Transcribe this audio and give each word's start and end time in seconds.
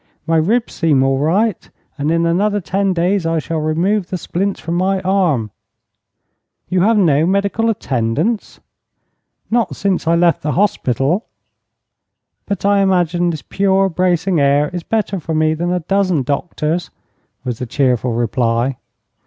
My 0.25 0.37
ribs 0.37 0.73
seem 0.73 1.03
all 1.03 1.19
right, 1.19 1.69
and 1.95 2.09
in 2.09 2.25
another 2.25 2.59
ten 2.59 2.91
days 2.91 3.23
I 3.27 3.37
shall 3.37 3.59
remove 3.59 4.07
the 4.09 4.17
splints 4.17 4.59
from 4.59 4.73
my 4.73 4.99
arm." 5.01 5.51
"You 6.69 6.81
have 6.81 6.97
no 6.97 7.27
medical 7.27 7.69
attendance?" 7.69 8.59
"Not 9.51 9.75
since 9.75 10.07
I 10.07 10.15
left 10.15 10.41
the 10.41 10.53
hospital. 10.53 11.27
But 12.47 12.65
I 12.65 12.79
imagine 12.79 13.29
this 13.29 13.43
pure, 13.43 13.89
bracing 13.89 14.39
air 14.39 14.69
is 14.73 14.81
better 14.81 15.19
for 15.19 15.35
me 15.35 15.53
than 15.53 15.71
a 15.71 15.81
dozen 15.81 16.23
doctors," 16.23 16.89
was 17.43 17.59
the 17.59 17.67
cheerful 17.67 18.13
reply. 18.13 18.77